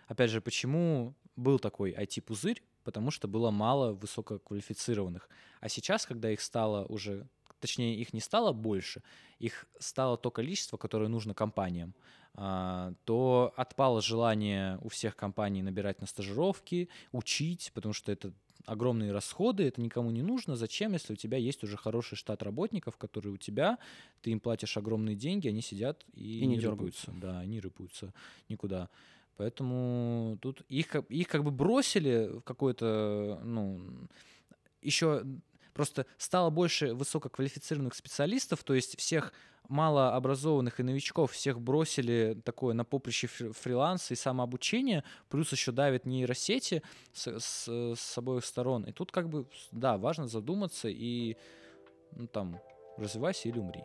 [0.06, 5.28] Опять же, почему был такой IT-пузырь, потому что было мало высококвалифицированных.
[5.60, 7.26] А сейчас, когда их стало уже,
[7.60, 9.02] точнее, их не стало больше,
[9.38, 11.94] их стало то количество, которое нужно компаниям,
[12.34, 18.32] а, то отпало желание у всех компаний набирать на стажировки, учить, потому что это
[18.66, 20.56] огромные расходы, это никому не нужно.
[20.56, 23.78] Зачем, если у тебя есть уже хороший штат работников, которые у тебя,
[24.22, 27.12] ты им платишь огромные деньги, они сидят и, и не, не дергаются.
[27.12, 28.12] Да, они рыпаются
[28.48, 28.88] никуда.
[29.36, 34.08] Поэтому тут их, их как бы бросили в какой-то, ну,
[34.80, 35.24] еще
[35.72, 39.32] просто стало больше высококвалифицированных специалистов, то есть всех
[39.68, 46.82] малообразованных и новичков всех бросили такое на поприще фриланса и самообучения, плюс еще давят нейросети
[47.12, 48.84] с, с, с обоих сторон.
[48.84, 51.36] И тут как бы, да, важно задуматься и
[52.12, 52.60] ну, там
[52.98, 53.84] развивайся или умри.